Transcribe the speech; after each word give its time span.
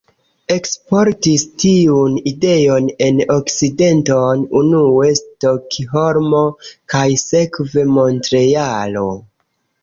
Eksportis 0.53 1.41
tiun 1.63 2.15
ideon 2.31 2.87
en 3.07 3.19
Okcidenton, 3.35 4.41
unue 4.61 5.05
Stokholmo, 5.21 6.41
kaj 6.95 7.05
sekve 7.27 7.85
Montrealo. 7.99 9.07